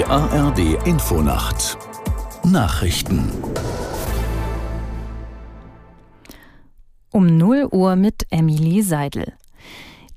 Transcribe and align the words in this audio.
Die 0.00 0.06
ARD 0.06 0.86
Infonacht 0.86 1.76
Nachrichten 2.42 3.30
Um 7.10 7.26
0 7.36 7.68
Uhr 7.70 7.96
mit 7.96 8.26
Emily 8.30 8.80
Seidel. 8.80 9.34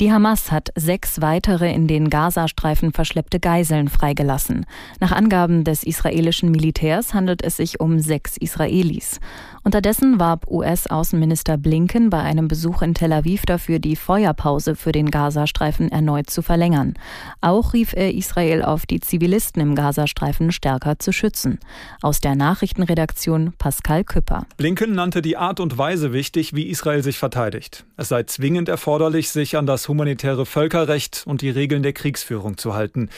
Die 0.02 0.12
Hamas 0.12 0.52
hat 0.52 0.70
sechs 0.76 1.22
weitere 1.22 1.72
in 1.72 1.88
den 1.88 2.10
Gazastreifen 2.10 2.94
verschleppte 2.94 3.40
Geiseln 3.40 3.90
freigelassen. 3.90 4.66
Nach 5.00 5.12
Angaben 5.12 5.64
des 5.64 5.84
israelischen 5.84 6.50
Militärs 6.50 7.14
handelt 7.14 7.44
es 7.44 7.58
sich 7.58 7.80
um 7.80 8.00
sechs 8.00 8.36
Israelis. 8.38 9.20
Unterdessen 9.64 10.20
warb 10.20 10.48
US-Außenminister 10.50 11.58
Blinken 11.58 12.10
bei 12.10 12.20
einem 12.20 12.50
Besuch 12.50 12.82
in 12.82 12.96
Tel 12.96 13.14
Aviv 13.14 13.44
dafür, 13.46 13.80
die 13.80 13.96
Feuerpause 13.96 14.76
für 14.76 14.92
den 14.92 15.10
Gazastreifen 15.10 15.90
erneut 15.90 16.30
zu 16.30 16.42
verlängern. 16.42 16.96
Auch 17.40 17.74
rief 17.74 17.94
er 17.94 18.14
Israel 18.14 18.64
auf, 18.64 18.86
die 18.86 19.00
Zivilisten 19.00 19.62
im 19.62 19.76
Gazastreifen 19.76 20.52
stärker 20.52 21.00
zu 21.00 21.14
schützen. 21.14 21.60
Aus 22.02 22.20
der 22.20 22.36
Nachrichtenredaktion 22.36 23.54
Pascal 23.58 24.04
Küpper. 24.04 24.46
Blinken 24.58 24.96
nannte 24.96 25.22
die 25.22 25.38
Art 25.38 25.62
und 25.62 25.78
Weise 25.78 26.12
wichtig, 26.12 26.54
wie 26.54 26.68
Israel 26.68 27.04
sich 27.04 27.18
verteidigt. 27.18 27.86
Es 27.96 28.10
sei 28.10 28.24
zwingend 28.24 28.68
erforderlich, 28.68 29.30
sich 29.30 29.56
an 29.56 29.66
das 29.66 29.88
humanitäre 29.94 30.48
Völkerrecht 30.48 31.22
und 31.28 31.44
die 31.44 31.52
Regeln 31.52 31.84
der 31.84 31.94
Kriegsführung 31.94 32.58
zu 32.58 32.74
halten. 32.74 33.10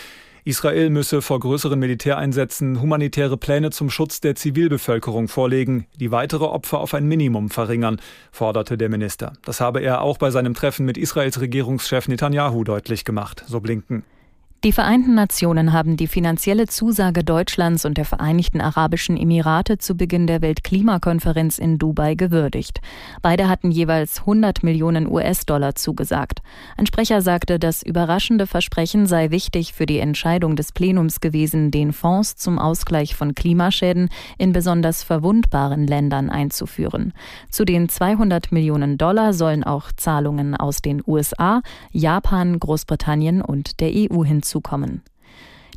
Israel 0.44 0.90
müsse 0.90 1.22
vor 1.22 1.40
größeren 1.40 1.80
Militäreinsätzen 1.80 2.82
humanitäre 2.82 3.38
Pläne 3.38 3.72
zum 3.72 3.90
Schutz 3.90 4.20
der 4.20 4.36
Zivilbevölkerung 4.36 5.30
vorlegen, 5.30 5.88
die 5.98 6.12
weitere 6.12 6.44
Opfer 6.44 6.80
auf 6.80 6.94
ein 6.94 7.08
Minimum 7.08 7.50
verringern, 7.50 8.02
forderte 8.34 8.78
der 8.78 8.90
Minister. 8.90 9.32
Das 9.46 9.62
habe 9.62 9.80
er 9.80 10.02
auch 10.02 10.18
bei 10.18 10.32
seinem 10.32 10.54
Treffen 10.54 10.86
mit 10.86 10.98
Israels 10.98 11.40
Regierungschef 11.40 12.10
Netanyahu 12.10 12.66
deutlich 12.66 13.06
gemacht, 13.06 13.46
so 13.48 13.62
Blinken. 13.62 14.04
Die 14.66 14.72
Vereinten 14.72 15.14
Nationen 15.14 15.74
haben 15.74 15.96
die 15.96 16.08
finanzielle 16.08 16.66
Zusage 16.66 17.24
Deutschlands 17.24 17.86
und 17.86 18.00
der 18.00 18.04
Vereinigten 18.04 18.62
Arabischen 18.62 19.16
Emirate 19.16 19.78
zu 19.78 19.94
Beginn 19.94 20.26
der 20.26 20.42
Weltklimakonferenz 20.42 21.60
in 21.60 21.78
Dubai 21.78 22.16
gewürdigt. 22.16 22.82
Beide 23.22 23.48
hatten 23.48 23.70
jeweils 23.70 24.22
100 24.22 24.64
Millionen 24.64 25.08
US-Dollar 25.08 25.76
zugesagt. 25.76 26.42
Ein 26.78 26.88
Sprecher 26.88 27.22
sagte, 27.22 27.60
das 27.60 27.84
überraschende 27.84 28.48
Versprechen 28.48 29.06
sei 29.06 29.30
wichtig 29.30 29.74
für 29.74 29.86
die 29.86 30.00
Entscheidung 30.00 30.56
des 30.56 30.72
Plenums 30.72 31.22
gewesen, 31.22 31.70
den 31.70 31.94
Fonds 31.94 32.36
zum 32.36 32.58
Ausgleich 32.58 33.14
von 33.14 33.36
Klimaschäden 33.36 34.10
in 34.40 34.52
besonders 34.52 35.04
verwundbaren 35.04 35.86
Ländern 35.86 36.32
einzuführen. 36.32 37.14
Zu 37.52 37.66
den 37.66 37.88
200 37.88 38.52
Millionen 38.52 38.98
Dollar 38.98 39.34
sollen 39.34 39.64
auch 39.64 39.92
Zahlungen 39.96 40.56
aus 40.56 40.82
den 40.82 41.04
USA, 41.06 41.62
Japan, 41.92 42.58
Großbritannien 42.60 43.44
und 43.44 43.80
der 43.80 43.92
EU 43.94 44.26
hinzu 44.26 44.55
zukommen. 44.56 45.02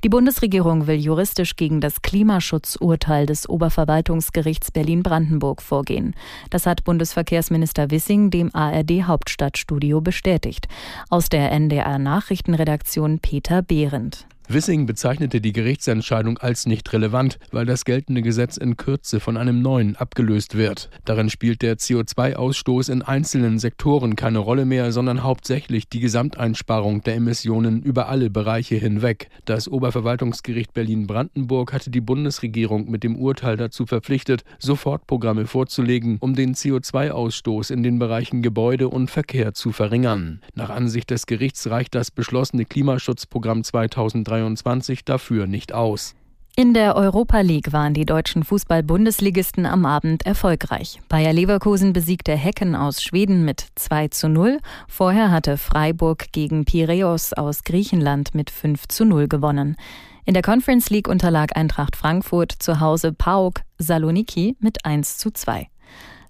Die 0.04 0.08
Bundesregierung 0.08 0.86
will 0.86 1.00
juristisch 1.00 1.56
gegen 1.56 1.80
das 1.80 2.02
Klimaschutzurteil 2.02 3.26
des 3.26 3.48
Oberverwaltungsgerichts 3.48 4.70
Berlin-Brandenburg 4.70 5.60
vorgehen. 5.60 6.14
Das 6.50 6.66
hat 6.66 6.84
Bundesverkehrsminister 6.84 7.90
Wissing 7.90 8.30
dem 8.30 8.54
ARD 8.54 9.02
Hauptstadtstudio 9.08 10.00
bestätigt. 10.00 10.68
Aus 11.10 11.28
der 11.28 11.50
NDR 11.50 11.98
Nachrichtenredaktion 11.98 13.18
Peter 13.18 13.62
Behrendt. 13.62 14.28
Wissing 14.50 14.86
bezeichnete 14.86 15.42
die 15.42 15.52
Gerichtsentscheidung 15.52 16.38
als 16.38 16.64
nicht 16.64 16.90
relevant, 16.94 17.38
weil 17.52 17.66
das 17.66 17.84
geltende 17.84 18.22
Gesetz 18.22 18.56
in 18.56 18.78
Kürze 18.78 19.20
von 19.20 19.36
einem 19.36 19.60
neuen 19.60 19.94
abgelöst 19.96 20.56
wird. 20.56 20.88
Darin 21.04 21.28
spielt 21.28 21.60
der 21.60 21.76
CO2-Ausstoß 21.76 22.90
in 22.90 23.02
einzelnen 23.02 23.58
Sektoren 23.58 24.16
keine 24.16 24.38
Rolle 24.38 24.64
mehr, 24.64 24.90
sondern 24.90 25.22
hauptsächlich 25.22 25.90
die 25.90 26.00
Gesamteinsparung 26.00 27.02
der 27.02 27.16
Emissionen 27.16 27.82
über 27.82 28.08
alle 28.08 28.30
Bereiche 28.30 28.76
hinweg. 28.76 29.28
Das 29.44 29.68
Oberverwaltungsgericht 29.68 30.72
Berlin-Brandenburg 30.72 31.74
hatte 31.74 31.90
die 31.90 32.00
Bundesregierung 32.00 32.90
mit 32.90 33.04
dem 33.04 33.16
Urteil 33.16 33.58
dazu 33.58 33.84
verpflichtet, 33.84 34.44
Sofortprogramme 34.58 35.44
vorzulegen, 35.44 36.16
um 36.20 36.34
den 36.34 36.54
CO2-Ausstoß 36.54 37.70
in 37.70 37.82
den 37.82 37.98
Bereichen 37.98 38.40
Gebäude 38.40 38.88
und 38.88 39.10
Verkehr 39.10 39.52
zu 39.52 39.72
verringern. 39.72 40.40
Nach 40.54 40.70
Ansicht 40.70 41.10
des 41.10 41.26
Gerichts 41.26 41.68
reicht 41.68 41.94
das 41.94 42.10
beschlossene 42.10 42.64
Klimaschutzprogramm 42.64 43.62
2030 43.62 44.37
2023 44.38 45.04
dafür 45.04 45.46
nicht 45.46 45.72
aus. 45.72 46.14
In 46.56 46.74
der 46.74 46.96
Europa 46.96 47.40
League 47.40 47.72
waren 47.72 47.94
die 47.94 48.04
deutschen 48.04 48.42
Fußball-Bundesligisten 48.42 49.64
am 49.64 49.86
Abend 49.86 50.26
erfolgreich. 50.26 50.98
Bayer 51.08 51.32
Leverkusen 51.32 51.92
besiegte 51.92 52.32
Hecken 52.32 52.74
aus 52.74 53.00
Schweden 53.00 53.44
mit 53.44 53.64
2 53.76 54.08
zu 54.08 54.28
0. 54.28 54.58
Vorher 54.88 55.30
hatte 55.30 55.56
Freiburg 55.56 56.32
gegen 56.32 56.64
Piräus 56.64 57.32
aus 57.32 57.62
Griechenland 57.62 58.34
mit 58.34 58.50
5 58.50 58.88
zu 58.88 59.04
0 59.04 59.28
gewonnen. 59.28 59.76
In 60.24 60.34
der 60.34 60.42
Conference 60.42 60.90
League 60.90 61.06
unterlag 61.06 61.56
Eintracht 61.56 61.94
Frankfurt 61.94 62.52
zu 62.58 62.80
Hause 62.80 63.12
PAOK 63.12 63.60
Saloniki 63.78 64.56
mit 64.58 64.84
1 64.84 65.18
zu 65.18 65.30
2. 65.30 65.68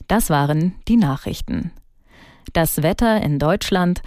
Das 0.08 0.28
waren 0.28 0.74
die 0.88 0.98
Nachrichten. 0.98 1.72
Das 2.52 2.82
Wetter 2.82 3.22
in 3.22 3.38
Deutschland. 3.38 4.02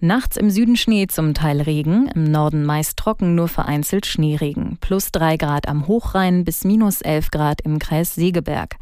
Nachts 0.00 0.36
im 0.36 0.50
Süden 0.50 0.76
Schnee, 0.76 1.06
zum 1.06 1.32
Teil 1.32 1.62
Regen, 1.62 2.08
im 2.14 2.24
Norden 2.24 2.64
meist 2.64 2.98
trocken, 2.98 3.34
nur 3.34 3.48
vereinzelt 3.48 4.04
Schneeregen. 4.04 4.76
Plus 4.80 5.10
drei 5.10 5.36
Grad 5.38 5.68
am 5.68 5.86
Hochrhein 5.86 6.44
bis 6.44 6.64
minus 6.64 7.00
elf 7.00 7.30
Grad 7.30 7.62
im 7.62 7.78
Kreis 7.78 8.14
Segeberg. 8.14 8.76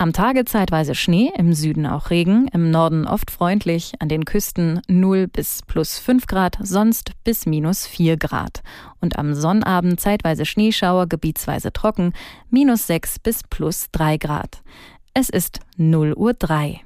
Am 0.00 0.12
Tage 0.12 0.44
zeitweise 0.44 0.94
Schnee, 0.94 1.32
im 1.36 1.52
Süden 1.52 1.84
auch 1.84 2.10
Regen, 2.10 2.48
im 2.52 2.70
Norden 2.70 3.06
oft 3.06 3.32
freundlich, 3.32 3.94
an 3.98 4.08
den 4.08 4.24
Küsten 4.24 4.80
0 4.86 5.26
bis 5.26 5.62
plus 5.66 5.98
5 5.98 6.26
Grad, 6.26 6.56
sonst 6.62 7.12
bis 7.24 7.46
minus 7.46 7.86
4 7.86 8.16
Grad. 8.16 8.62
Und 9.00 9.18
am 9.18 9.34
Sonnabend 9.34 10.00
zeitweise 10.00 10.46
Schneeschauer, 10.46 11.08
gebietsweise 11.08 11.72
trocken, 11.72 12.12
minus 12.48 12.86
6 12.86 13.18
bis 13.18 13.40
plus 13.48 13.86
3 13.92 14.18
Grad. 14.18 14.62
Es 15.14 15.30
ist 15.30 15.60
0 15.76 16.14
Uhr 16.14 16.32
3. 16.32 16.80